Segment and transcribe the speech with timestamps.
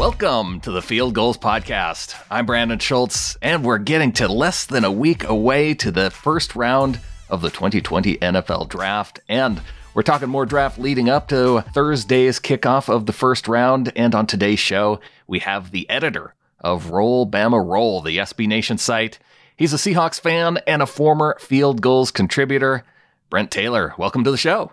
[0.00, 2.14] Welcome to the Field Gulls Podcast.
[2.30, 6.56] I'm Brandon Schultz, and we're getting to less than a week away to the first
[6.56, 9.20] round of the 2020 NFL Draft.
[9.28, 9.60] And
[9.92, 13.92] we're talking more draft leading up to Thursday's kickoff of the first round.
[13.94, 18.78] And on today's show, we have the editor of Roll Bama Roll, the SB Nation
[18.78, 19.18] site.
[19.54, 22.84] He's a Seahawks fan and a former Field Gulls contributor.
[23.28, 24.72] Brent Taylor, welcome to the show.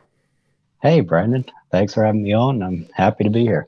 [0.82, 1.44] Hey, Brandon.
[1.70, 2.64] Thanks for having me on.
[2.64, 3.68] I'm happy to be here.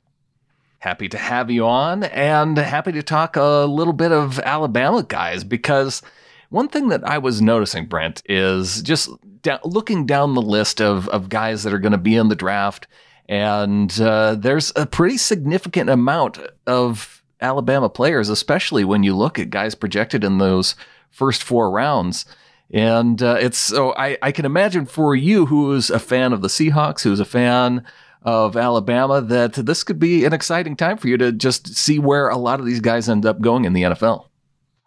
[0.79, 5.43] Happy to have you on and happy to talk a little bit of Alabama guys
[5.43, 6.01] because
[6.49, 9.09] one thing that I was noticing, Brent, is just
[9.41, 12.35] da- looking down the list of, of guys that are going to be in the
[12.35, 12.87] draft.
[13.27, 19.49] And uh, there's a pretty significant amount of Alabama players, especially when you look at
[19.49, 20.75] guys projected in those
[21.11, 22.25] first four rounds.
[22.71, 26.47] And uh, it's so I, I can imagine for you, who's a fan of the
[26.47, 27.85] Seahawks, who's a fan
[28.23, 32.29] of Alabama that this could be an exciting time for you to just see where
[32.29, 34.25] a lot of these guys end up going in the NFL.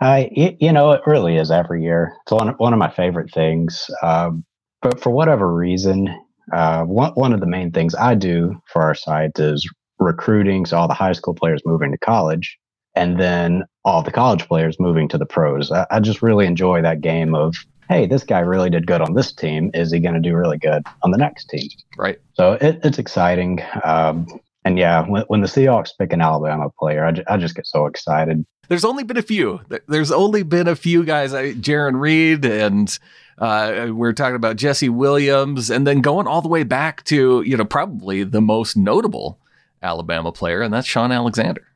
[0.00, 2.14] I, you know, it really is every year.
[2.22, 3.88] It's one, one of my favorite things.
[4.02, 4.44] Um,
[4.80, 6.08] but for whatever reason,
[6.52, 9.68] uh, one, one of the main things I do for our site is
[10.00, 10.66] recruiting.
[10.66, 12.58] So all the high school players moving to college
[12.96, 15.70] and then all the college players moving to the pros.
[15.70, 17.54] I, I just really enjoy that game of
[17.92, 19.70] hey, this guy really did good on this team.
[19.74, 21.68] Is he going to do really good on the next team?
[21.98, 22.18] Right.
[22.32, 23.60] So it, it's exciting.
[23.84, 24.26] Um,
[24.64, 27.66] and yeah, when, when, the Seahawks pick an Alabama player, I, j- I just get
[27.66, 28.46] so excited.
[28.68, 29.60] There's only been a few.
[29.88, 32.98] There's only been a few guys, Jarran Reed, and
[33.36, 37.56] uh, we're talking about Jesse Williams, and then going all the way back to, you
[37.56, 39.38] know, probably the most notable
[39.82, 41.66] Alabama player, and that's Shaun Alexander.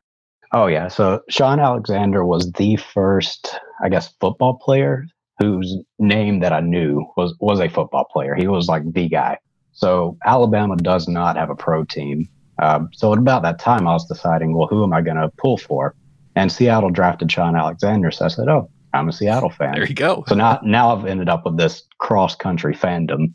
[0.53, 0.87] Oh, yeah.
[0.87, 5.05] So Shaun Alexander was the first, I guess, football player
[5.39, 8.35] whose name that I knew was was a football player.
[8.35, 9.37] He was like the guy.
[9.71, 12.27] So Alabama does not have a pro team.
[12.61, 15.29] Um, so at about that time, I was deciding, well, who am I going to
[15.37, 15.93] pull for?
[16.35, 19.73] And Seattle drafted Shaun Alexander, so I said, oh, I'm a Seattle fan.
[19.73, 20.23] There you go.
[20.27, 23.33] so now now I've ended up with this cross country fandom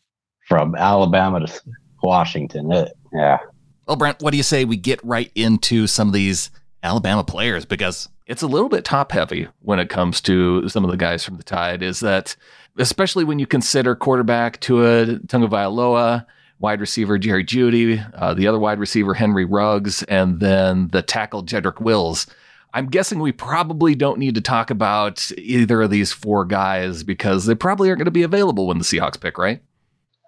[0.48, 1.62] from Alabama to
[2.02, 2.72] Washington.
[2.72, 3.38] It, yeah.
[3.86, 6.50] Well, Brent, what do you say we get right into some of these
[6.82, 7.64] Alabama players?
[7.64, 11.24] Because it's a little bit top heavy when it comes to some of the guys
[11.24, 11.82] from the Tide.
[11.82, 12.36] Is that
[12.78, 16.26] especially when you consider quarterback Tua Tagovailoa,
[16.58, 21.44] wide receiver Jerry Jeudy, uh, the other wide receiver Henry Ruggs, and then the tackle
[21.44, 22.26] Jedrick Wills.
[22.74, 27.44] I'm guessing we probably don't need to talk about either of these four guys because
[27.44, 29.60] they probably aren't going to be available when the Seahawks pick, right?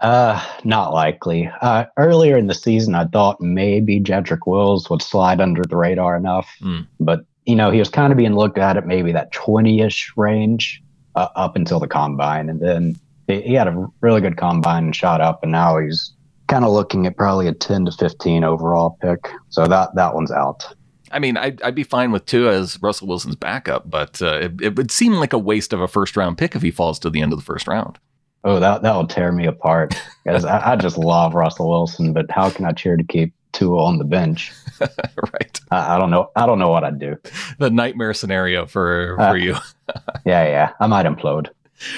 [0.03, 1.51] Uh, not likely.
[1.63, 6.17] Uh, earlier in the season, I thought maybe Jedrick Wills would slide under the radar
[6.17, 6.87] enough, mm.
[7.01, 10.13] but you know, he was kind of being looked at at maybe that 20 ish
[10.17, 10.83] range
[11.15, 12.49] uh, up until the combine.
[12.49, 12.97] And then
[13.27, 15.43] he, had a really good combine and shot up.
[15.43, 16.13] And now he's
[16.49, 19.31] kind of looking at probably a 10 to 15 overall pick.
[19.51, 20.67] So that, that one's out.
[21.11, 24.61] I mean, I'd, I'd be fine with Tua as Russell Wilson's backup, but uh, it,
[24.61, 27.11] it would seem like a waste of a first round pick if he falls to
[27.11, 27.99] the end of the first round.
[28.43, 29.95] Oh, that that will tear me apart.
[30.25, 33.85] Because I, I, just love Russell Wilson, but how can I cheer to keep Tua
[33.85, 34.53] on the bench.
[34.81, 35.61] right.
[35.71, 36.31] I, I, don't know.
[36.37, 37.17] I don't know what I'd do.
[37.59, 39.57] The nightmare scenario for uh, for you.
[40.27, 40.73] yeah, yeah.
[40.81, 41.49] I might implode.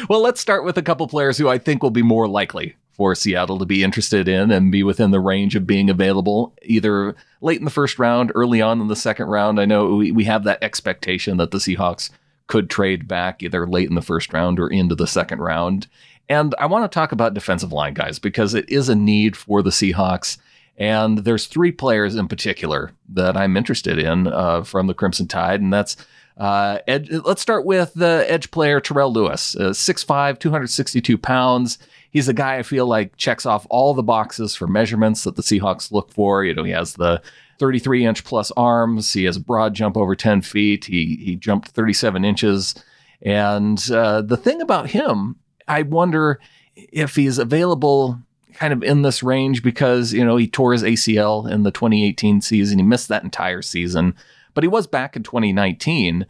[0.08, 3.14] Well, let's start with a couple players who I think will be more likely for
[3.14, 7.58] Seattle to be interested in and be within the range of being available either late
[7.58, 9.60] in the first round, early on in the second round.
[9.60, 12.10] I know we, we have that expectation that the Seahawks
[12.46, 15.88] could trade back either late in the first round or into the second round.
[16.28, 19.62] And I want to talk about defensive line guys because it is a need for
[19.62, 20.38] the Seahawks.
[20.78, 25.60] And there's three players in particular that I'm interested in uh, from the Crimson Tide,
[25.60, 25.96] and that's
[26.36, 31.78] uh, ed- let's start with the edge player Terrell Lewis, uh, 6'5", 262 pounds.
[32.10, 35.42] He's a guy I feel like checks off all the boxes for measurements that the
[35.42, 36.44] Seahawks look for.
[36.44, 37.22] You know, he has the
[37.58, 39.12] 33 inch plus arms.
[39.12, 40.84] He has a broad jump over 10 feet.
[40.84, 42.74] He he jumped 37 inches.
[43.22, 46.38] And uh, the thing about him, I wonder
[46.74, 48.20] if he's available
[48.56, 52.40] kind of in this range because, you know, he tore his ACL in the 2018
[52.40, 52.78] season.
[52.78, 54.14] He missed that entire season,
[54.54, 56.26] but he was back in 2019.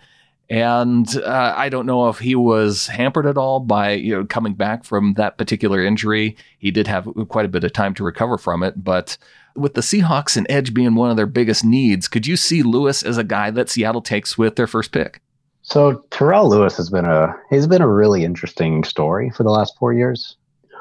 [0.48, 4.54] And uh, I don't know if he was hampered at all by you know coming
[4.54, 6.36] back from that particular injury.
[6.58, 9.18] He did have quite a bit of time to recover from it, but
[9.56, 13.02] with the Seahawks and edge being one of their biggest needs, could you see Lewis
[13.02, 15.20] as a guy that Seattle takes with their first pick?
[15.62, 19.76] So Terrell Lewis has been a he's been a really interesting story for the last
[19.78, 20.36] four years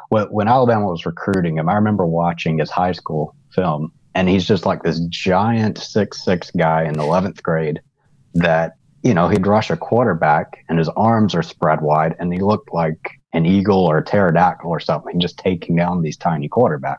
[0.10, 4.46] when, when Alabama was recruiting him, I remember watching his high school film, and he's
[4.46, 7.82] just like this giant six six guy in 11th grade
[8.34, 12.40] that you know he'd rush a quarterback and his arms are spread wide and he
[12.40, 16.98] looked like an eagle or a pterodactyl or something just taking down these tiny quarterbacks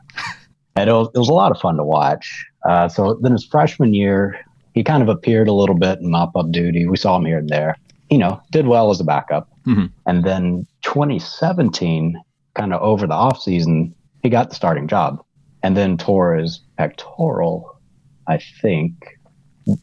[0.75, 3.45] and it was, it was a lot of fun to watch uh, so then his
[3.45, 4.39] freshman year
[4.77, 6.85] he kind of appeared a little bit in mop up duty.
[6.85, 7.77] We saw him here and there.
[8.11, 9.49] You know, did well as a backup.
[9.65, 9.91] Mhm.
[10.05, 12.15] And then 2017,
[12.57, 13.93] kind of over the offseason,
[14.23, 15.23] he got the starting job
[15.63, 17.79] and then tore his pectoral,
[18.27, 18.93] I think,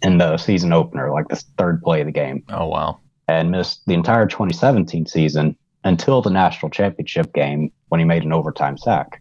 [0.02, 3.00] in the season opener, like the third play of the game, Oh wow.
[3.28, 8.32] and missed the entire 2017 season until the national championship game when he made an
[8.32, 9.20] overtime sack.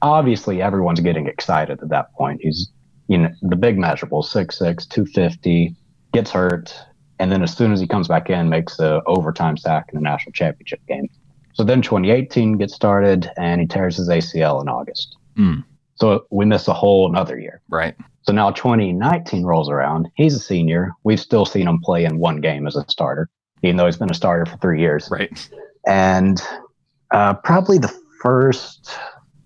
[0.00, 2.40] Obviously, everyone's getting excited at that point.
[2.42, 2.70] He's,
[3.08, 5.74] you know, the big measurable 6'6, 250,
[6.12, 6.74] gets hurt,
[7.18, 10.02] and then as soon as he comes back in, makes the overtime sack in the
[10.02, 11.08] national championship game.
[11.58, 15.16] So then 2018 gets started, and he tears his ACL in August.
[15.36, 15.60] Hmm.
[15.96, 17.60] So we miss a whole another year.
[17.68, 17.96] Right.
[18.22, 20.08] So now 2019 rolls around.
[20.14, 20.92] He's a senior.
[21.02, 23.28] We've still seen him play in one game as a starter,
[23.64, 25.08] even though he's been a starter for three years.
[25.10, 25.50] Right.
[25.84, 26.40] And
[27.10, 28.96] uh, probably the first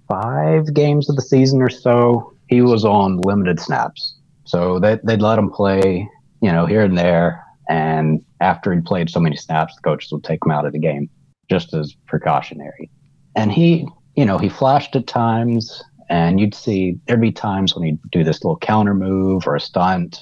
[0.06, 4.16] five games of the season or so, he was on limited snaps.
[4.44, 6.06] So they, they'd let him play,
[6.42, 7.42] you know, here and there.
[7.70, 10.78] And after he played so many snaps, the coaches would take him out of the
[10.78, 11.08] game
[11.52, 12.88] just as precautionary.
[13.36, 17.84] And he, you know, he flashed at times, and you'd see there'd be times when
[17.84, 20.20] he'd do this little counter move or a stunt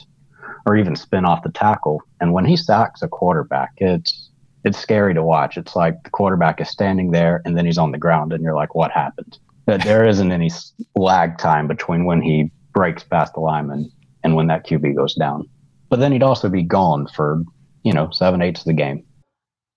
[0.67, 2.03] or even spin off the tackle.
[2.21, 4.31] And when he sacks a quarterback, it's
[4.65, 5.57] it's scary to watch.
[5.57, 8.57] It's like the quarterback is standing there and then he's on the ground, and you're
[8.57, 9.39] like, what happened?
[9.67, 10.51] There isn't any
[10.97, 13.89] lag time between when he breaks past the lineman
[14.25, 15.49] and when that QB goes down.
[15.91, 17.45] But then he'd also be gone for,
[17.85, 19.05] you know, seven eighths of the game.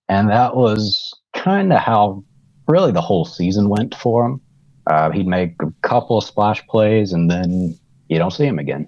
[0.09, 1.13] And that was
[1.43, 2.23] kind of how
[2.67, 4.41] really the whole season went for him.
[4.87, 8.87] Uh, he'd make a couple of splash plays and then you don't see him again.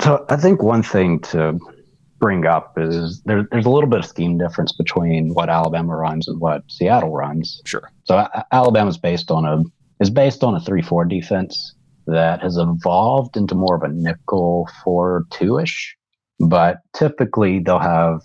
[0.00, 1.58] So I think one thing to
[2.18, 6.28] bring up is there, there's a little bit of scheme difference between what Alabama runs
[6.28, 7.60] and what Seattle runs.
[7.64, 7.90] Sure.
[8.04, 9.62] So A- Alabama's based on a
[10.00, 11.74] is based on a three four defense
[12.06, 15.96] that has evolved into more of a nickel four two ish,
[16.38, 18.20] but typically they'll have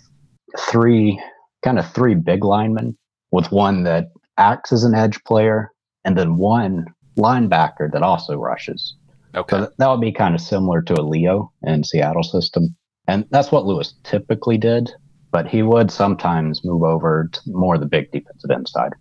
[0.58, 1.20] three
[1.62, 2.96] kind of three big linemen
[3.36, 5.70] with one that acts as an edge player
[6.06, 6.86] and then one
[7.18, 8.96] linebacker that also rushes.
[9.34, 9.58] Okay.
[9.58, 12.74] So that would be kind of similar to a Leo in Seattle system.
[13.06, 14.90] And that's what Lewis typically did,
[15.32, 18.94] but he would sometimes move over to more the big defensive end side.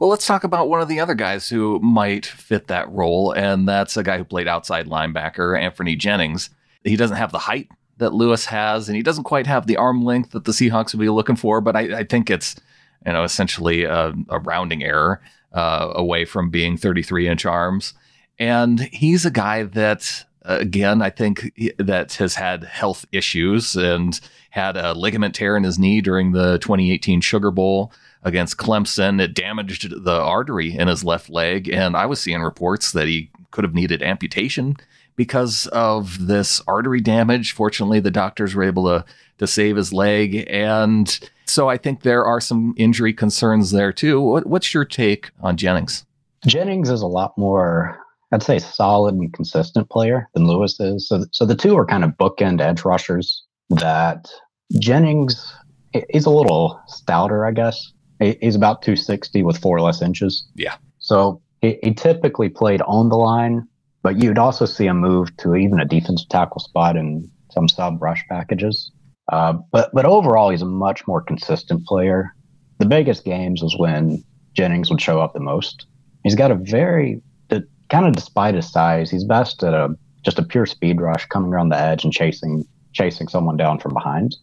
[0.00, 3.68] Well, let's talk about one of the other guys who might fit that role, and
[3.68, 6.50] that's a guy who played outside linebacker, Anfernee Jennings.
[6.82, 7.68] He doesn't have the height
[7.98, 11.00] that Lewis has, and he doesn't quite have the arm length that the Seahawks would
[11.00, 12.56] be looking for, but I, I think it's,
[13.04, 15.20] you know, essentially a, a rounding error
[15.52, 17.94] uh, away from being 33 inch arms.
[18.38, 24.18] And he's a guy that, again, I think that has had health issues and
[24.50, 29.20] had a ligament tear in his knee during the 2018 Sugar Bowl against Clemson.
[29.20, 31.68] It damaged the artery in his left leg.
[31.68, 34.76] And I was seeing reports that he could have needed amputation
[35.16, 37.52] because of this artery damage.
[37.52, 39.04] Fortunately, the doctors were able to,
[39.38, 40.46] to save his leg.
[40.48, 44.20] And so I think there are some injury concerns there too.
[44.20, 46.04] What, what's your take on Jennings?
[46.46, 47.98] Jennings is a lot more,
[48.32, 51.08] I'd say, solid and consistent player than Lewis is.
[51.08, 53.42] So, so the two are kind of bookend edge rushers.
[53.70, 54.28] That
[54.78, 55.52] Jennings,
[55.92, 57.92] he- he's a little stouter, I guess.
[58.18, 60.46] He's about 260 with four less inches.
[60.54, 60.76] Yeah.
[60.98, 63.66] So he, he typically played on the line,
[64.06, 68.00] but you'd also see a move to even a defensive tackle spot in some sub
[68.00, 68.92] rush packages.
[69.32, 72.32] Uh, but but overall, he's a much more consistent player.
[72.78, 75.86] The biggest games was when Jennings would show up the most.
[76.22, 80.44] He's got a very kind of despite his size, he's best at a just a
[80.44, 84.36] pure speed rush, coming around the edge and chasing chasing someone down from behind.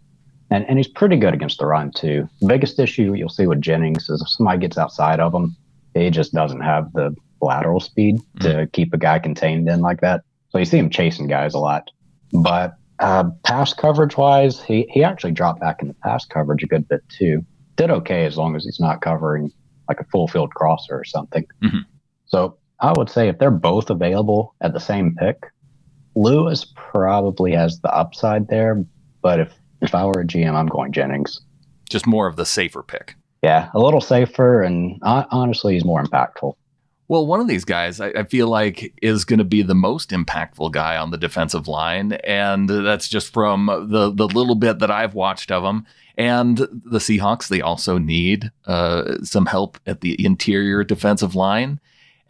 [0.50, 2.28] And and he's pretty good against the run too.
[2.46, 5.56] Biggest issue you'll see with Jennings is if somebody gets outside of him,
[5.94, 10.22] he just doesn't have the lateral speed to keep a guy contained in like that.
[10.50, 11.90] So you see him chasing guys a lot.
[12.32, 16.68] But uh, pass coverage wise, he, he actually dropped back in the pass coverage a
[16.68, 17.46] good bit too.
[17.76, 19.52] Did okay as long as he's not covering
[19.90, 21.46] like a full field crosser or something.
[21.64, 21.86] Mhm.
[22.26, 25.44] So I would say if they're both available at the same pick,
[26.16, 28.84] Lewis probably has the upside there.
[29.22, 31.42] But if if I were a GM, I'm going Jennings.
[31.90, 33.16] Just more of the safer pick.
[33.42, 36.54] Yeah, a little safer, and hon- honestly, he's more impactful.
[37.14, 40.10] Well, one of these guys, I, I feel like, is going to be the most
[40.10, 44.90] impactful guy on the defensive line, and that's just from the the little bit that
[44.90, 45.86] I've watched of him.
[46.18, 51.80] And the Seahawks, they also need uh, some help at the interior defensive line.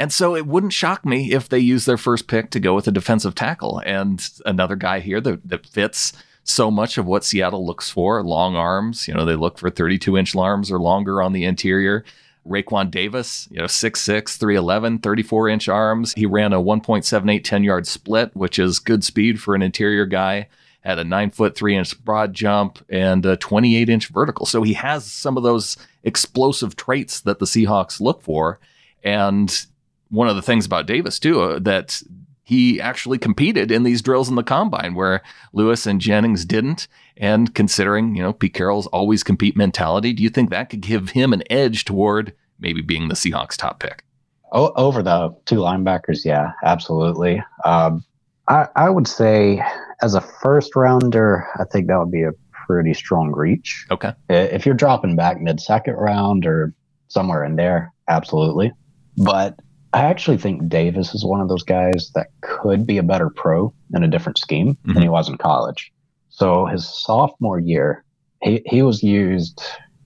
[0.01, 2.85] And so it wouldn't shock me if they use their first pick to go with
[2.85, 6.11] a defensive tackle and another guy here that, that fits
[6.43, 9.07] so much of what Seattle looks for long arms.
[9.07, 12.03] You know, they look for 32 inch arms or longer on the interior.
[12.47, 16.13] Raekwon Davis, you know, 6'6, 311, 34 inch arms.
[16.13, 20.47] He ran a 1.78 10 yard split, which is good speed for an interior guy.
[20.81, 24.45] had a nine foot three inch broad jump and a 28 inch vertical.
[24.45, 28.59] So he has some of those explosive traits that the Seahawks look for.
[29.03, 29.65] And
[30.09, 32.01] one of the things about Davis, too, uh, that
[32.43, 35.21] he actually competed in these drills in the combine where
[35.53, 36.87] Lewis and Jennings didn't.
[37.17, 41.09] And considering, you know, Pete Carroll's always compete mentality, do you think that could give
[41.09, 44.03] him an edge toward maybe being the Seahawks top pick?
[44.51, 47.43] Oh, over the two linebackers, yeah, absolutely.
[47.65, 48.03] Um,
[48.47, 49.63] I, I would say
[50.01, 52.31] as a first rounder, I think that would be a
[52.67, 53.85] pretty strong reach.
[53.91, 54.13] Okay.
[54.29, 56.73] If you're dropping back mid second round or
[57.07, 58.71] somewhere in there, absolutely.
[59.17, 59.59] But
[59.93, 63.73] I actually think Davis is one of those guys that could be a better pro
[63.93, 64.93] in a different scheme mm-hmm.
[64.93, 65.92] than he was in college.
[66.33, 68.03] So his sophomore year,
[68.41, 69.61] he, he was used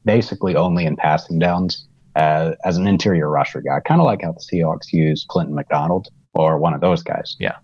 [0.05, 4.33] basically only in passing downs as, as an interior rusher guy, kind of like how
[4.33, 7.35] the Seahawks used Clinton McDonald or one of those guys.
[7.39, 7.55] Yeah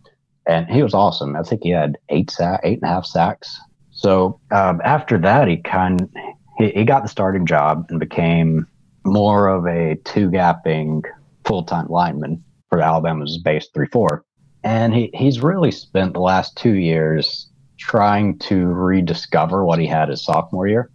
[0.46, 1.36] and he was awesome.
[1.36, 3.60] I think he had eight sack, eight and a half sacks.
[3.92, 6.10] So um, after that, he kind
[6.58, 8.68] he, he got the starting job and became
[9.06, 11.04] more of a two gapping
[11.46, 14.26] full time lineman for Alabama's base three four,
[14.64, 20.10] and he he's really spent the last two years trying to rediscover what he had
[20.10, 20.90] his sophomore year,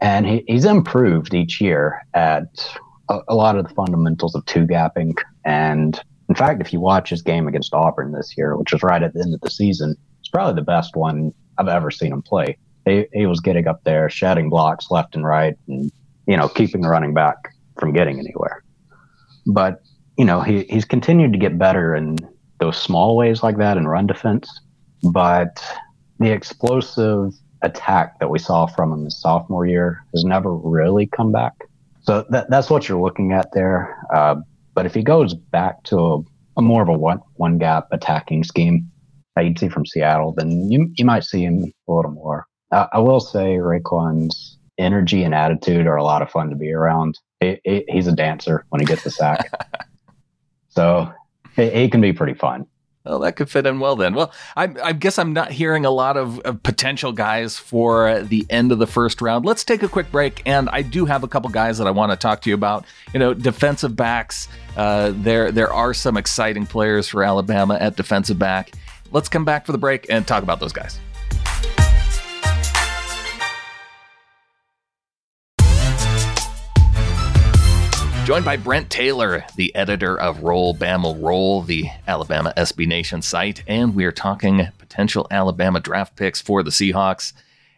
[0.00, 2.68] and he, he's improved each year at
[3.08, 5.14] a, a lot of the fundamentals of two gapping
[5.44, 9.02] and in fact, if you watch his game against Auburn this year, which was right
[9.02, 12.22] at the end of the season, it's probably the best one I've ever seen him
[12.22, 12.56] play.
[12.86, 15.92] He, he was getting up there, shedding blocks left and right, and
[16.26, 17.36] you know keeping the running back
[17.78, 18.62] from getting anywhere.
[19.46, 19.82] But
[20.16, 22.18] you know he, he's continued to get better in
[22.58, 24.48] those small ways like that in run defense.
[25.02, 25.62] But
[26.18, 31.32] the explosive attack that we saw from him his sophomore year has never really come
[31.32, 31.54] back.
[32.02, 33.98] So that, that's what you're looking at there.
[34.12, 34.36] Uh,
[34.74, 36.20] but if he goes back to a,
[36.58, 38.90] a more of a one one gap attacking scheme
[39.34, 42.46] that you'd see from Seattle, then you you might see him a little more.
[42.70, 46.72] Uh, I will say Raekwon's energy and attitude are a lot of fun to be
[46.72, 47.18] around.
[47.40, 49.50] It, it, he's a dancer when he gets a sack,
[50.68, 51.12] so
[51.56, 52.66] it, it can be pretty fun.
[53.04, 54.14] Well, that could fit in well then.
[54.14, 58.46] Well, I, I guess I'm not hearing a lot of, of, potential guys for the
[58.48, 59.44] end of the first round.
[59.44, 62.12] Let's take a quick break, and I do have a couple guys that I want
[62.12, 62.86] to talk to you about.
[63.12, 64.48] You know, defensive backs.
[64.74, 68.72] Uh, there there are some exciting players for Alabama at defensive back.
[69.12, 70.98] Let's come back for the break and talk about those guys.
[78.24, 83.62] Joined by Brent Taylor, the editor of Roll Bama Roll, the Alabama SB Nation site,
[83.66, 87.34] and we are talking potential Alabama draft picks for the Seahawks.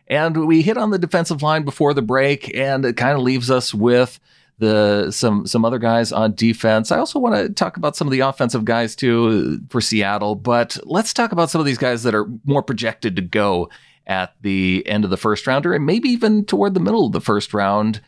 [0.06, 3.50] And we hit on the defensive line before the break, and it kind of leaves
[3.50, 4.20] us with
[4.58, 6.92] the some some other guys on defense.
[6.92, 10.78] I also want to talk about some of the offensive guys too for Seattle, but
[10.84, 13.68] let's talk about some of these guys that are more projected to go
[14.06, 17.20] at the end of the first rounder and maybe even toward the middle of the
[17.20, 18.00] first round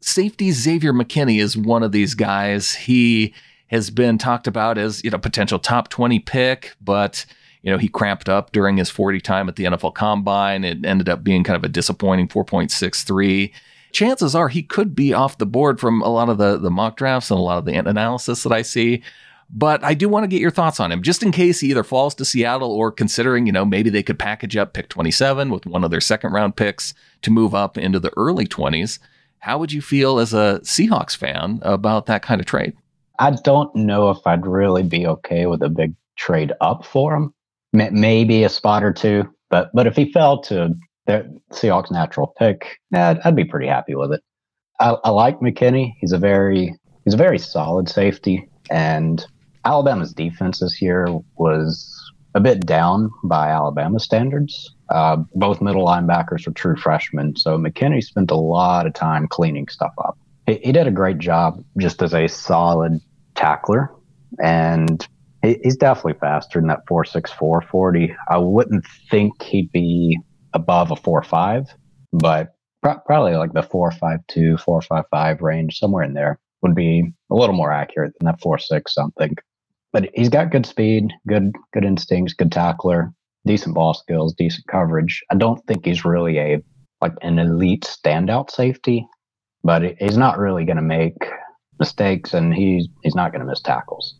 [0.00, 2.74] safety Xavier McKinney is one of these guys.
[2.74, 3.34] He
[3.68, 7.26] has been talked about as, you know, potential top 20 pick, but
[7.62, 10.62] you know, he cramped up during his 40 time at the NFL Combine.
[10.62, 13.52] It ended up being kind of a disappointing 4.63.
[13.90, 16.96] Chances are he could be off the board from a lot of the, the mock
[16.96, 19.02] drafts and a lot of the analysis that I see.
[19.50, 21.82] But I do want to get your thoughts on him, just in case he either
[21.82, 25.66] falls to Seattle or considering, you know, maybe they could package up pick 27 with
[25.66, 29.00] one of their second round picks to move up into the early 20s.
[29.40, 32.74] How would you feel as a Seahawks fan about that kind of trade?
[33.18, 37.32] I don't know if I'd really be okay with a big trade up for him.
[37.72, 40.74] Maybe a spot or two, but but if he fell to
[41.06, 44.22] the Seahawks' natural pick, I'd, I'd be pretty happy with it.
[44.80, 45.92] I, I like McKinney.
[46.00, 46.74] He's a very
[47.04, 49.24] he's a very solid safety, and
[49.64, 51.92] Alabama's defense this year was
[52.34, 54.74] a bit down by Alabama standards.
[54.88, 59.68] Uh, both middle linebackers were true freshmen, so McKinney spent a lot of time cleaning
[59.68, 60.18] stuff up.
[60.46, 63.00] He, he did a great job just as a solid
[63.34, 63.92] tackler,
[64.42, 65.06] and
[65.42, 68.16] he, he's definitely faster than that 4.64 40.
[68.28, 70.18] I wouldn't think he'd be
[70.52, 71.68] above a 4.5,
[72.12, 77.54] but pro- probably like the 4.52, 4.55 range, somewhere in there would be a little
[77.54, 79.34] more accurate than that 4.6 something
[79.96, 83.14] but he's got good speed, good good instincts, good tackler,
[83.46, 85.22] decent ball skills, decent coverage.
[85.30, 86.62] I don't think he's really a
[87.00, 89.06] like an elite standout safety,
[89.62, 91.16] but he's not really going to make
[91.78, 94.14] mistakes, and he's he's not going to miss tackles.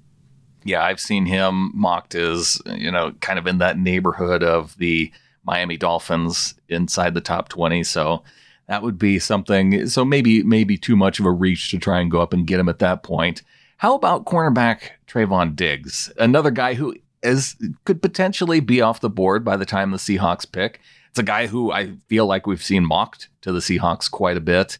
[0.64, 5.12] Yeah, I've seen him mocked as you know kind of in that neighborhood of the
[5.44, 7.82] Miami Dolphins inside the top twenty.
[7.84, 8.22] So
[8.68, 9.88] that would be something.
[9.88, 12.60] So maybe maybe too much of a reach to try and go up and get
[12.60, 13.42] him at that point.
[13.78, 16.94] How about cornerback Trevon Diggs, another guy who
[17.26, 20.80] is could potentially be off the board by the time the Seahawks pick?
[21.10, 24.40] It's a guy who I feel like we've seen mocked to the Seahawks quite a
[24.40, 24.78] bit.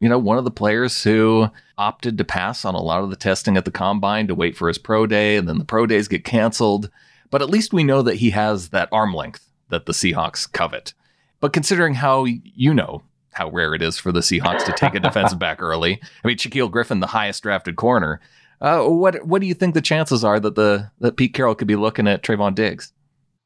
[0.00, 3.16] You know, one of the players who opted to pass on a lot of the
[3.16, 6.08] testing at the combine to wait for his pro day, and then the pro days
[6.08, 6.90] get canceled.
[7.30, 10.94] But at least we know that he has that arm length that the Seahawks covet.
[11.40, 13.02] But considering how you know
[13.32, 16.36] how rare it is for the Seahawks to take a defensive back early, I mean
[16.36, 18.20] Shaquill Griffin, the highest drafted corner.
[18.60, 21.68] Uh, what what do you think the chances are that the that Pete Carroll could
[21.68, 22.92] be looking at Trevon Diggs?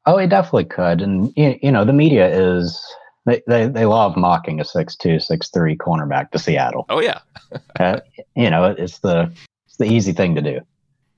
[0.05, 2.83] Oh, he definitely could, and you know the media is
[3.25, 6.85] they, they, they love mocking a six two six three cornerback to Seattle.
[6.89, 7.19] Oh yeah,
[7.79, 7.99] uh,
[8.35, 9.31] you know it's the
[9.67, 10.59] it's the easy thing to do,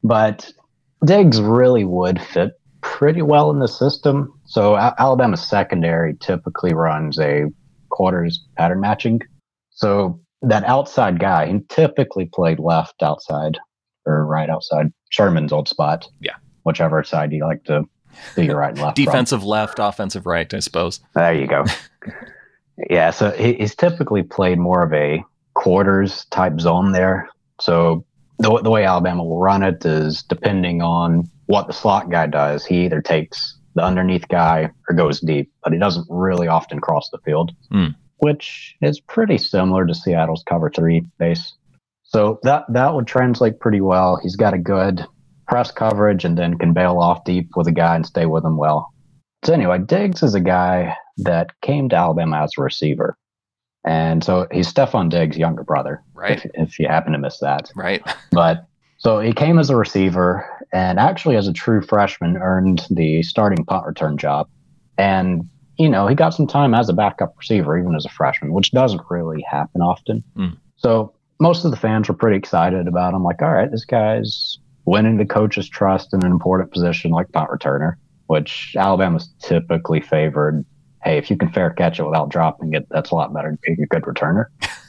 [0.03, 0.51] but
[1.05, 4.31] Diggs really would fit pretty well in the system.
[4.45, 7.45] So Alabama's secondary typically runs a
[7.89, 9.21] quarters pattern matching.
[9.71, 13.57] So that outside guy, he typically played left outside
[14.05, 16.07] or right outside Sherman's old spot.
[16.19, 16.35] Yeah.
[16.63, 17.83] Whichever side you like to
[18.35, 18.95] do your right and left.
[18.95, 19.49] Defensive from.
[19.49, 20.99] left, offensive right, I suppose.
[21.13, 21.65] There you go.
[22.89, 23.11] yeah.
[23.11, 27.29] So he's typically played more of a quarters type zone there.
[27.59, 28.05] So
[28.39, 32.65] the, the way Alabama will run it is depending on what the slot guy does.
[32.65, 37.09] He either takes the underneath guy or goes deep, but he doesn't really often cross
[37.09, 37.93] the field, mm.
[38.17, 41.53] which is pretty similar to Seattle's cover three base.
[42.15, 44.17] So that that would translate pretty well.
[44.23, 45.05] He's got a good
[45.49, 48.55] press coverage and then can bail off deep with a guy and stay with him
[48.55, 48.93] well.
[49.43, 53.17] So anyway, Diggs is a guy that came to Alabama as a receiver.
[53.85, 56.03] And so he's Stefon Diggs' younger brother.
[56.13, 56.37] Right.
[56.37, 57.69] If, if you happen to miss that.
[57.75, 58.01] Right.
[58.31, 58.65] but
[58.97, 63.65] so he came as a receiver and actually as a true freshman earned the starting
[63.65, 64.47] punt return job.
[64.97, 68.53] And, you know, he got some time as a backup receiver, even as a freshman,
[68.53, 70.23] which doesn't really happen often.
[70.37, 70.57] Mm.
[70.77, 73.23] So most of the fans were pretty excited about him.
[73.23, 77.49] Like, all right, this guy's winning the coach's trust in an important position like punt
[77.49, 77.95] returner,
[78.27, 80.65] which Alabama's typically favored
[81.05, 83.59] hey, if you can fair catch it without dropping it, that's a lot better than
[83.63, 84.47] being a good returner.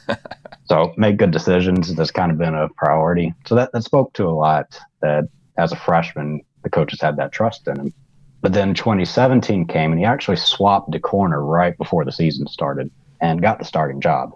[0.65, 1.93] so make good decisions.
[1.95, 3.33] That's kind of been a priority.
[3.45, 7.31] So that, that spoke to a lot that as a freshman, the coaches had that
[7.31, 7.93] trust in him.
[8.41, 12.89] But then 2017 came and he actually swapped the corner right before the season started
[13.21, 14.33] and got the starting job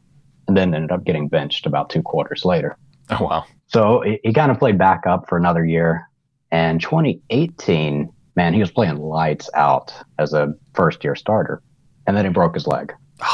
[0.52, 2.78] and then ended up getting benched about two quarters later.
[3.10, 3.46] Oh, wow.
[3.68, 6.08] So he, he kind of played back up for another year.
[6.52, 11.62] And 2018, man, he was playing lights out as a first year starter
[12.08, 12.94] and then he broke his leg.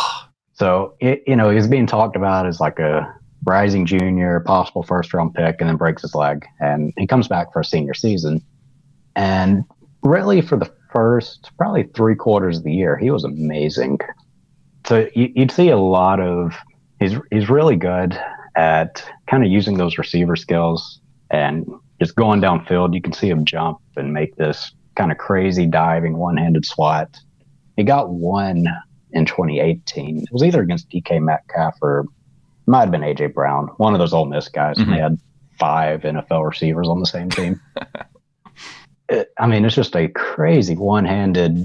[0.54, 3.14] so it, you know he's being talked about as like a
[3.46, 7.52] rising junior, possible first round pick, and then breaks his leg, and he comes back
[7.54, 8.42] for a senior season,
[9.16, 9.64] and
[10.04, 14.00] really for the first probably three quarters of the year, he was amazing.
[14.86, 16.54] So you, would see a lot of
[17.00, 18.20] he's he's really good
[18.56, 21.68] at kind of using those receiver skills and
[22.00, 22.94] just going downfield.
[22.94, 27.20] You can see him jump and make this kind of crazy diving one handed swat
[27.78, 28.68] he got one
[29.12, 30.18] in 2018.
[30.18, 32.06] It was either against DK Metcalf or
[32.66, 34.78] might have been AJ Brown, one of those Ole Miss guys.
[34.78, 34.92] Mm-hmm.
[34.92, 35.18] They had
[35.58, 37.62] five NFL receivers on the same team.
[39.10, 41.64] it, I mean, it's just a crazy one-handed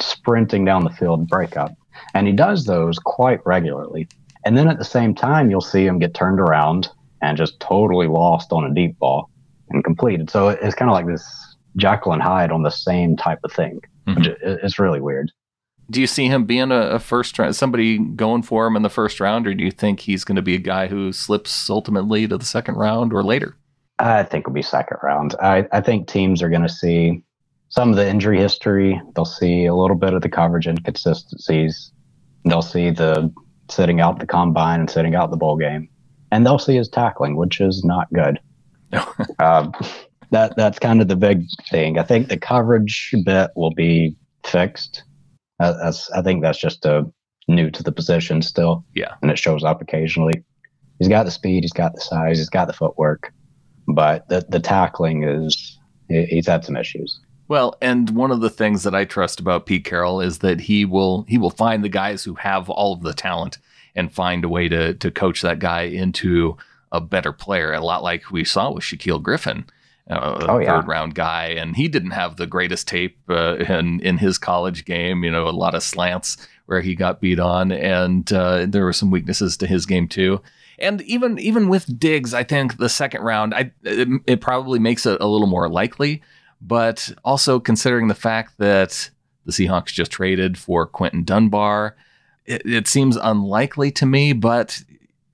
[0.00, 1.72] sprinting down the field breakup,
[2.12, 4.06] and he does those quite regularly.
[4.44, 6.88] And then at the same time, you'll see him get turned around
[7.22, 9.30] and just totally lost on a deep ball
[9.70, 10.30] and completed.
[10.30, 13.80] So it's kind of like this Jekyll and Hyde on the same type of thing,
[14.06, 14.18] mm-hmm.
[14.18, 15.30] which is really weird
[15.90, 18.90] do you see him being a, a first round, somebody going for him in the
[18.90, 22.26] first round, or do you think he's going to be a guy who slips ultimately
[22.26, 23.56] to the second round or later?
[23.98, 25.34] I think it'll be second round.
[25.40, 27.22] I, I think teams are going to see
[27.68, 29.00] some of the injury history.
[29.14, 31.92] They'll see a little bit of the coverage inconsistencies.
[32.44, 33.32] They'll see the
[33.70, 35.88] sitting out the combine and sitting out the bowl game,
[36.30, 38.40] and they'll see his tackling, which is not good.
[39.38, 39.72] um,
[40.30, 41.98] that that's kind of the big thing.
[41.98, 45.04] I think the coverage bit will be fixed
[45.58, 47.10] that's I think that's just a
[47.48, 48.84] new to the position still.
[48.94, 50.44] Yeah, and it shows up occasionally.
[50.98, 53.32] He's got the speed, he's got the size, he's got the footwork,
[53.88, 57.20] but the the tackling is he's had some issues.
[57.46, 60.84] Well, and one of the things that I trust about Pete Carroll is that he
[60.84, 63.58] will he will find the guys who have all of the talent
[63.94, 66.56] and find a way to to coach that guy into
[66.90, 67.72] a better player.
[67.72, 69.66] A lot like we saw with Shaquill Griffin
[70.10, 70.76] uh, oh, yeah.
[70.76, 74.84] third round guy, and he didn't have the greatest tape uh, in in his college
[74.84, 75.24] game.
[75.24, 78.92] You know, a lot of slants where he got beat on, and uh, there were
[78.92, 80.40] some weaknesses to his game too.
[80.78, 85.06] And even even with Diggs, I think the second round, I it, it probably makes
[85.06, 86.22] it a little more likely.
[86.66, 89.10] But also considering the fact that
[89.44, 91.96] the Seahawks just traded for Quinton Dunbar,
[92.46, 94.32] it, it seems unlikely to me.
[94.32, 94.82] But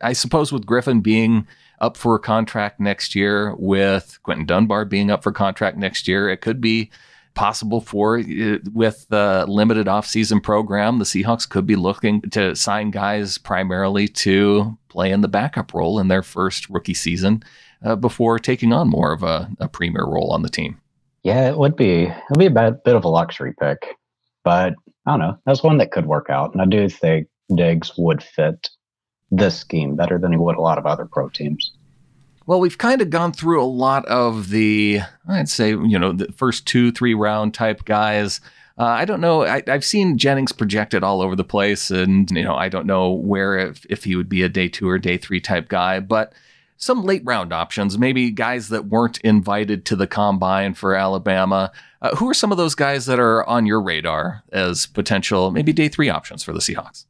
[0.01, 1.47] I suppose with Griffin being
[1.81, 6.29] up for a contract next year, with Quinton Dunbar being up for contract next year,
[6.29, 6.91] it could be
[7.35, 12.91] possible for uh, with the limited offseason program, the Seahawks could be looking to sign
[12.91, 17.43] guys primarily to play in the backup role in their first rookie season
[17.85, 20.81] uh, before taking on more of a, a, premier role on the team.
[21.23, 22.05] Yeah, it would be.
[22.05, 23.97] It'd be a bit, bit of a luxury pick,
[24.43, 24.75] but
[25.07, 25.39] I don't know.
[25.47, 28.71] That's one that could work out, and I do think Diggs would fit
[29.31, 31.73] this scheme better than he would a lot of other pro teams.
[32.47, 36.33] Well, we've kind of gone through a lot of the, I'd say, you know, the
[36.33, 38.41] first two, three round type guys.
[38.79, 39.45] Uh, I don't know.
[39.45, 43.13] I, have seen Jennings projected all over the place, and you know, I don't know
[43.13, 46.33] where if, if he would be a day two or day three type guy, but
[46.81, 51.71] some late round options, maybe guys that weren't invited to the combine for Alabama.
[52.03, 55.73] Uh, who are some of those guys that are on your radar as potential, maybe
[55.73, 57.05] day three options for the Seahawks?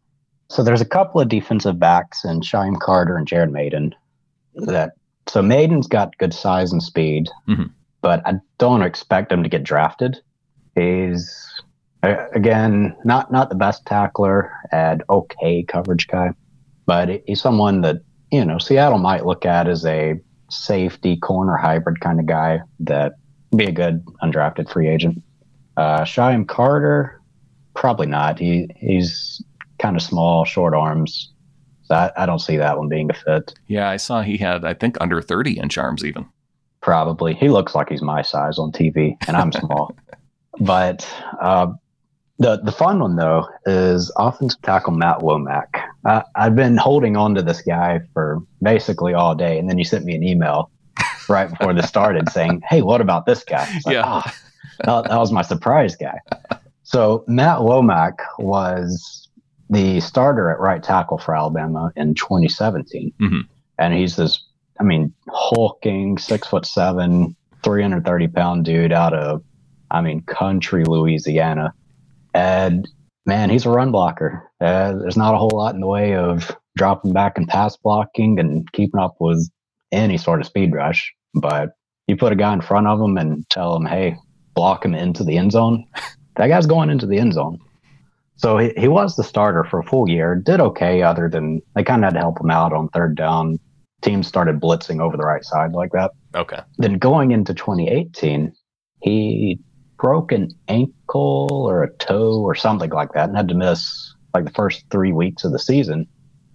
[0.48, 3.94] So there's a couple of defensive backs and Shyheim Carter and Jared Mayden
[4.54, 4.94] that
[5.28, 7.66] so Mayden's got good size and speed, mm-hmm.
[8.00, 10.18] but I don't expect him to get drafted.
[10.74, 11.62] He's
[12.02, 16.30] again not not the best tackler and okay coverage guy,
[16.86, 22.00] but he's someone that you know Seattle might look at as a safety corner hybrid
[22.00, 23.14] kind of guy that
[23.54, 25.22] be a good undrafted free agent.
[25.76, 27.20] Uh, Shyheim Carter,
[27.74, 28.38] probably not.
[28.38, 29.42] He he's
[29.78, 31.32] kind of small, short arms,
[31.90, 33.54] I, I don't see that one being a fit.
[33.66, 36.26] Yeah, I saw he had, I think, under 30 inch arms even.
[36.80, 37.34] Probably.
[37.34, 39.94] He looks like he's my size on TV, and I'm small.
[40.60, 41.08] but
[41.40, 41.72] uh,
[42.38, 45.68] the the fun one though is offensive tackle Matt Womack.
[46.04, 49.84] Uh, I've been holding on to this guy for basically all day, and then you
[49.84, 50.70] sent me an email
[51.28, 54.32] right before this started saying, "Hey, what about this guy?" Like, yeah, oh,
[54.84, 56.18] that, that was my surprise guy.
[56.82, 59.28] So Matt Womack was
[59.70, 63.12] the starter at right tackle for Alabama in 2017.
[63.20, 63.40] Mm-hmm.
[63.78, 64.44] And he's this,
[64.80, 69.44] I mean, hulking, six foot seven, 330 pound dude out of,
[69.90, 71.72] I mean, country Louisiana.
[72.34, 72.88] And
[73.26, 74.50] man, he's a run blocker.
[74.60, 78.38] Uh, there's not a whole lot in the way of dropping back and pass blocking
[78.38, 79.50] and keeping up with
[79.92, 81.12] any sort of speed rush.
[81.34, 81.70] But
[82.06, 84.16] you put a guy in front of him and tell him, hey,
[84.54, 85.84] block him into the end zone.
[86.36, 87.58] that guy's going into the end zone.
[88.36, 91.84] So he, he was the starter for a full year, did okay, other than they
[91.84, 93.58] kind of had to help him out on third down.
[94.00, 96.12] Teams started blitzing over the right side like that.
[96.34, 96.60] Okay.
[96.78, 98.54] Then going into 2018,
[99.02, 99.60] he
[100.00, 104.44] broke an ankle or a toe or something like that and had to miss like
[104.44, 106.06] the first three weeks of the season.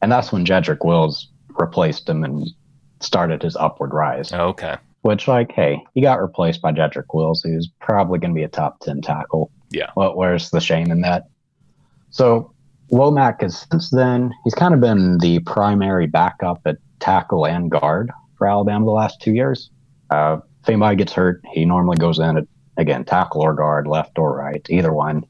[0.01, 2.47] And that's when Jedrick Wills replaced him and
[3.01, 4.33] started his upward rise.
[4.33, 4.77] Okay.
[5.01, 8.47] Which, like, hey, he got replaced by Jedrick Wills, who's probably going to be a
[8.47, 9.51] top 10 tackle.
[9.69, 9.91] Yeah.
[9.95, 11.25] Well, where's the shame in that?
[12.09, 12.51] So
[12.91, 18.09] Womack has since then he's kind of been the primary backup at tackle and guard
[18.37, 19.69] for Alabama the last two years.
[20.09, 22.45] Uh, if anybody gets hurt, he normally goes in at
[22.77, 25.25] again tackle or guard, left or right, either one.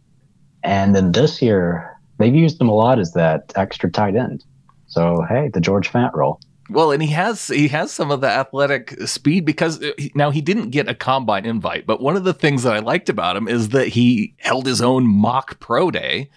[0.64, 4.44] And then this year they've used him a lot as that extra tight end.
[4.88, 6.40] So hey, the George Fant role.
[6.70, 10.42] Well, and he has he has some of the athletic speed because uh, now he
[10.42, 13.48] didn't get a combine invite, but one of the things that I liked about him
[13.48, 16.30] is that he held his own mock pro day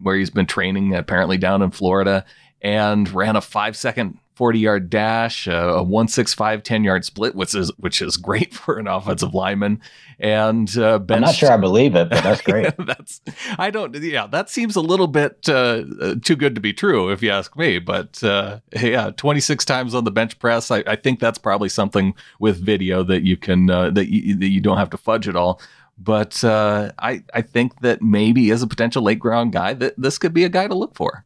[0.00, 2.24] where he's been training apparently down in Florida
[2.64, 7.70] and ran a five second 40 yard dash, a 165 10 yard split, which is
[7.76, 9.80] which is great for an offensive lineman.
[10.18, 12.72] And uh, benched, I'm not sure I believe it, but that's great.
[12.78, 13.20] that's
[13.58, 13.94] I don't.
[13.94, 17.30] Yeah, that seems a little bit uh, uh, too good to be true, if you
[17.30, 17.78] ask me.
[17.78, 20.70] But uh, yeah, 26 times on the bench press.
[20.70, 24.48] I, I, think that's probably something with video that you can uh, that you, that
[24.48, 25.60] you don't have to fudge at all.
[25.98, 30.18] But uh, I I think that maybe as a potential late ground guy, that this
[30.18, 31.23] could be a guy to look for.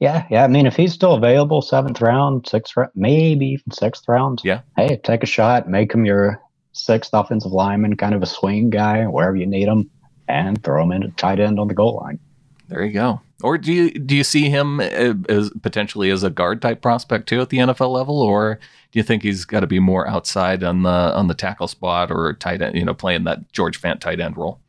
[0.00, 0.44] Yeah, yeah.
[0.44, 4.40] I mean, if he's still available, seventh round, sixth round, maybe even sixth round.
[4.44, 4.60] Yeah.
[4.76, 6.40] Hey, take a shot, make him your
[6.72, 9.90] sixth offensive lineman, kind of a swing guy wherever you need him,
[10.28, 12.20] and throw him into tight end on the goal line.
[12.68, 13.20] There you go.
[13.42, 17.28] Or do you do you see him uh, as potentially as a guard type prospect
[17.28, 18.58] too at the NFL level, or
[18.92, 22.10] do you think he's got to be more outside on the on the tackle spot
[22.10, 24.60] or tight end, you know, playing that George Fant tight end role?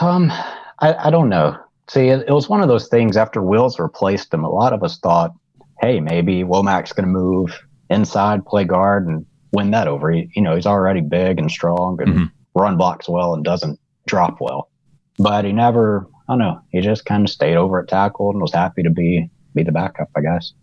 [0.00, 0.30] Um,
[0.78, 1.58] I, I don't know.
[1.92, 4.44] See, it, it was one of those things after Wills replaced him.
[4.44, 5.34] A lot of us thought,
[5.82, 10.10] hey, maybe Womack's going to move inside, play guard, and win that over.
[10.10, 12.24] He, you know, he's already big and strong and mm-hmm.
[12.58, 14.70] run blocks well and doesn't drop well.
[15.18, 18.40] But he never, I don't know, he just kind of stayed over at tackle and
[18.40, 20.54] was happy to be be the backup, I guess.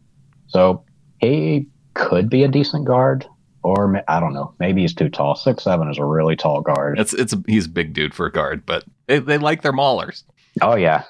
[0.47, 0.83] So
[1.19, 3.27] he could be a decent guard,
[3.61, 4.55] or I don't know.
[4.59, 5.35] Maybe he's too tall.
[5.35, 6.97] Six seven is a really tall guard.
[6.97, 9.73] It's it's a, he's a big dude for a guard, but they, they like their
[9.73, 10.23] maulers.
[10.63, 11.03] Oh yeah,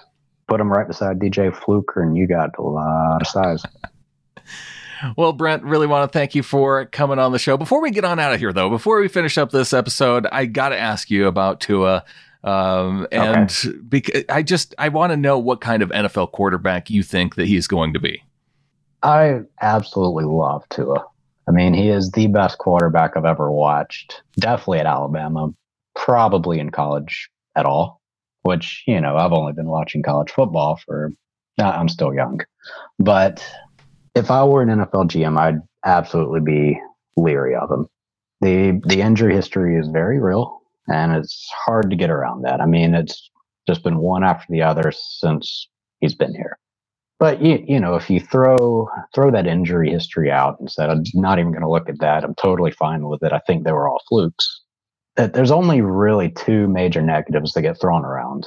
[0.49, 3.63] put him right beside DJ Fluker, and you got a lot of size.
[5.15, 7.55] Well, Brent, really want to thank you for coming on the show.
[7.55, 10.45] Before we get on out of here, though, before we finish up this episode, I
[10.45, 12.03] got to ask you about Tua.
[12.43, 13.77] Um, and okay.
[13.87, 17.47] because I just I want to know what kind of NFL quarterback you think that
[17.47, 18.23] he's going to be.
[19.03, 21.05] I absolutely love Tua.
[21.47, 24.21] I mean, he is the best quarterback I've ever watched.
[24.37, 25.53] Definitely at Alabama,
[25.95, 27.98] probably in college at all.
[28.43, 31.11] Which you know, I've only been watching college football for.
[31.59, 32.39] I'm still young,
[32.99, 33.45] but
[34.15, 36.79] if I were an NFL GM, I'd absolutely be
[37.17, 37.87] leery of him.
[38.41, 42.61] the The injury history is very real and it's hard to get around that.
[42.61, 43.29] I mean, it's
[43.67, 45.67] just been one after the other since
[45.99, 46.57] he's been here.
[47.19, 51.03] But you, you know, if you throw throw that injury history out and said, "I'm
[51.13, 52.23] not even going to look at that.
[52.23, 53.33] I'm totally fine with it.
[53.33, 54.61] I think they were all flukes."
[55.15, 58.45] That there's only really two major negatives that get thrown around,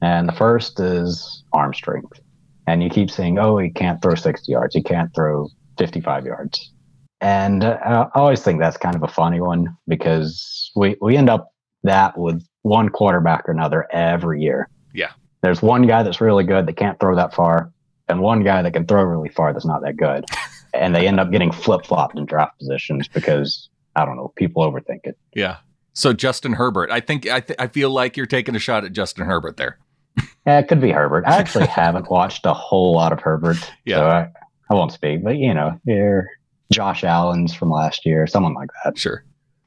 [0.00, 2.20] and the first is arm strength.
[2.66, 4.74] And you keep saying, "Oh, he can't throw 60 yards.
[4.74, 6.72] He can't throw 55 yards."
[7.20, 11.30] And uh, I always think that's kind of a funny one because we, we end
[11.30, 11.52] up
[11.84, 14.68] that with one quarterback or another every year.
[14.92, 15.12] Yeah.
[15.40, 17.72] There's one guy that's really good that can't throw that far,
[18.08, 20.24] and one guy that can throw really far that's not that good.
[20.74, 24.62] and they end up getting flip flopped in draft positions because I don't know, people
[24.62, 25.16] overthink it.
[25.34, 25.58] Yeah.
[25.94, 28.92] So Justin Herbert, I think I th- I feel like you're taking a shot at
[28.92, 29.78] Justin Herbert there.
[30.46, 31.24] yeah, it could be Herbert.
[31.26, 33.96] I actually haven't watched a whole lot of Herbert, yeah.
[33.96, 34.28] so I,
[34.70, 35.22] I won't speak.
[35.22, 36.28] But you know, you're
[36.72, 38.98] Josh Allen's from last year, someone like that.
[38.98, 39.24] Sure.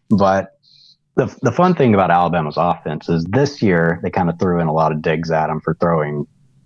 [0.09, 0.51] But
[1.15, 4.67] the the fun thing about Alabama's offense is this year they kind of threw in
[4.67, 6.25] a lot of digs at him for throwing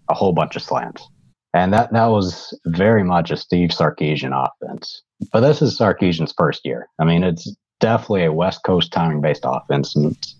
[0.10, 1.08] a whole bunch of slants,
[1.54, 5.04] and that that was very much a Steve Sarkisian offense.
[5.34, 6.88] But this is Sarkisian's first year.
[7.00, 10.36] I mean, it's definitely a West Coast timing based offense, and it's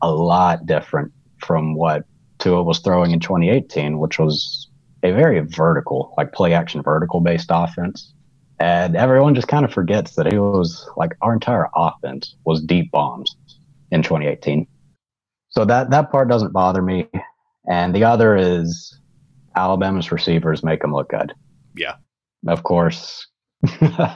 [0.00, 2.04] a lot different from what
[2.38, 4.68] Tua was throwing in 2018, which was
[5.02, 8.12] a very vertical, like play action vertical based offense.
[8.58, 12.90] And everyone just kind of forgets that it was like our entire offense was deep
[12.92, 13.36] bombs
[13.90, 14.66] in 2018.
[15.50, 17.08] So that that part doesn't bother me.
[17.68, 18.98] And the other is
[19.56, 21.32] Alabama's receivers make them look good.
[21.74, 21.96] Yeah.
[22.46, 23.26] Of course.
[23.80, 24.08] you,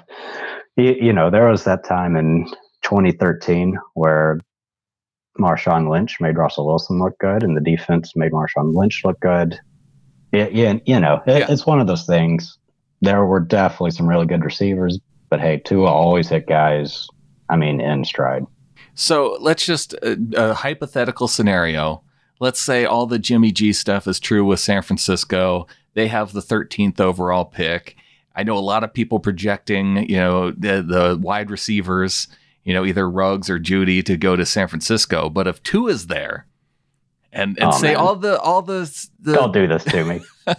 [0.77, 2.47] you, know, there was that time in
[2.87, 4.39] 2013 where
[5.39, 9.59] Marshawn Lynch made Russell Wilson look good and the defense made Marshawn Lynch look good.
[10.33, 11.47] Yeah, yeah you know, it, yeah.
[11.49, 12.59] it's one of those things.
[13.03, 17.09] There were definitely some really good receivers, but hey, Tua always hit guys,
[17.51, 18.47] I mean, in stride.
[18.95, 22.03] So let's just uh, a hypothetical scenario.
[22.41, 25.67] Let's say all the Jimmy G stuff is true with San Francisco.
[25.95, 27.97] They have the 13th overall pick.
[28.35, 32.29] I know a lot of people projecting, you know, the, the wide receivers,
[32.67, 35.31] you know, either Ruggs or Jeudy to go to San Francisco.
[35.31, 36.47] But if Tua is there,
[37.33, 37.97] and and oh, say man.
[37.97, 40.21] all the all the, the don't do this to me.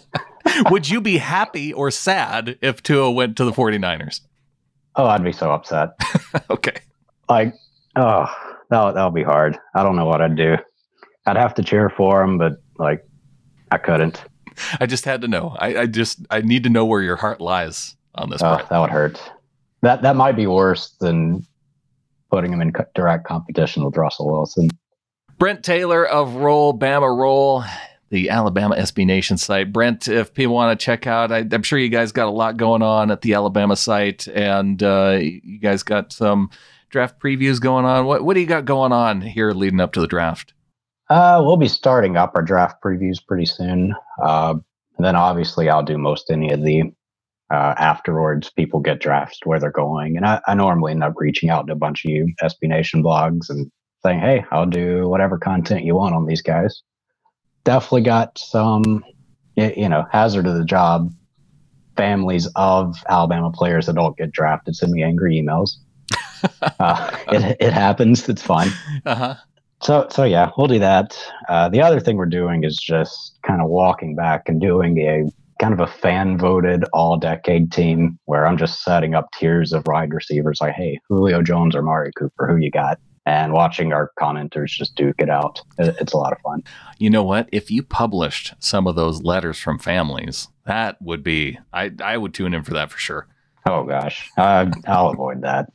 [0.71, 4.21] would you be happy or sad if Tua went to the 49ers?
[4.95, 5.89] Oh, I'd be so upset.
[6.49, 6.77] okay.
[7.29, 7.53] Like
[7.97, 8.27] Oh,
[8.69, 9.57] that that'll be hard.
[9.73, 10.55] I don't know what I'd do.
[11.25, 13.05] I'd have to cheer for him, but like
[13.71, 14.23] I couldn't.
[14.79, 15.55] I just had to know.
[15.59, 18.41] I, I just I need to know where your heart lies on this.
[18.41, 19.19] Oh, that would hurt.
[19.81, 21.45] That that might be worse than
[22.29, 24.69] putting him in direct competition with Russell Wilson.
[25.37, 27.63] Brent Taylor of Roll Bama Roll,
[28.09, 29.71] the Alabama SB Nation site.
[29.71, 32.57] Brent, if people want to check out, I, am sure you guys got a lot
[32.57, 36.49] going on at the Alabama site, and uh, you guys got some
[36.89, 38.05] draft previews going on?
[38.05, 40.53] What what do you got going on here leading up to the draft?
[41.09, 43.95] Uh, we'll be starting up our draft previews pretty soon.
[44.21, 44.55] Uh,
[44.97, 46.91] and then obviously I'll do most any of the
[47.51, 48.49] uh, afterwards.
[48.49, 51.73] People get drafted where they're going, and I, I normally end up reaching out to
[51.73, 53.71] a bunch of you SB Nation blogs and
[54.03, 56.81] saying, "Hey, I'll do whatever content you want on these guys."
[57.63, 59.03] Definitely got some,
[59.55, 61.11] you know, hazard of the job.
[61.97, 65.77] Families of Alabama players that don't get drafted send me angry emails
[66.79, 68.27] uh, it, it happens.
[68.29, 68.69] It's fine.
[69.05, 69.35] Uh-huh.
[69.81, 71.17] So, so yeah, we'll do that.
[71.47, 75.29] Uh, the other thing we're doing is just kind of walking back and doing a
[75.59, 79.85] kind of a fan voted all decade team where I'm just setting up tiers of
[79.87, 82.99] wide receivers like, hey, Julio Jones or Mari Cooper, who you got?
[83.25, 85.61] And watching our commenters just duke it out.
[85.77, 86.63] It's a lot of fun.
[86.97, 87.49] You know what?
[87.51, 92.33] If you published some of those letters from families, that would be, I, I would
[92.33, 93.27] tune in for that for sure.
[93.69, 95.67] Oh gosh, uh, I'll avoid that.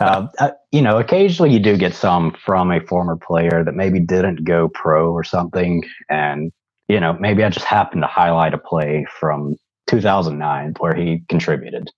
[0.00, 3.98] Uh, uh, you know, occasionally you do get some from a former player that maybe
[3.98, 6.52] didn't go pro or something, and
[6.88, 9.56] you know, maybe I just happened to highlight a play from
[9.88, 11.90] 2009 where he contributed,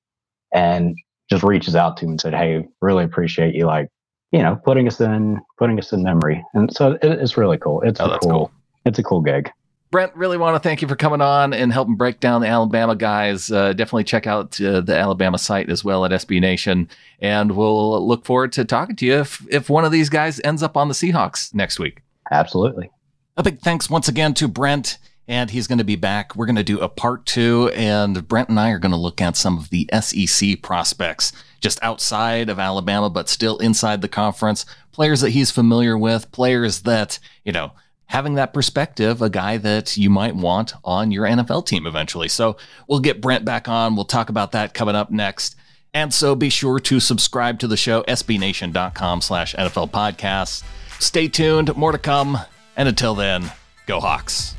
[0.53, 0.97] and
[1.31, 3.89] just reaches out to him and said, "Hey, really appreciate you, like,
[4.33, 7.83] you know, putting us in, putting us in memory." And so it, it's really cool.
[7.83, 8.53] It's oh, cool, cool.
[8.85, 9.51] It's a cool gig.
[9.91, 12.95] Brent, really want to thank you for coming on and helping break down the Alabama
[12.95, 13.51] guys.
[13.51, 18.07] Uh, definitely check out uh, the Alabama site as well at SB Nation, and we'll
[18.07, 20.89] look forward to talking to you if if one of these guys ends up on
[20.89, 22.03] the Seahawks next week.
[22.31, 22.91] Absolutely.
[23.39, 24.99] A big thanks once again to Brent,
[25.29, 26.35] and he's going to be back.
[26.35, 29.21] We're going to do a part two, and Brent and I are going to look
[29.21, 34.67] at some of the SEC prospects just outside of Alabama, but still inside the conference.
[34.91, 37.75] Players that he's familiar with, players that, you know,
[38.07, 42.27] having that perspective, a guy that you might want on your NFL team eventually.
[42.27, 42.57] So
[42.89, 43.95] we'll get Brent back on.
[43.95, 45.55] We'll talk about that coming up next.
[45.95, 50.65] And so be sure to subscribe to the show, sbnation.com slash NFL podcasts.
[50.99, 52.39] Stay tuned, more to come.
[52.79, 53.51] And until then,
[53.87, 54.55] go Hawks.